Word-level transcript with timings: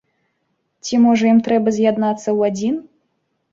Ці, 0.85 0.99
можа, 1.03 1.25
ім 1.33 1.39
трэба 1.49 1.75
з'яднацца 1.77 2.25
ў 2.25 2.39
адзін? 2.51 2.75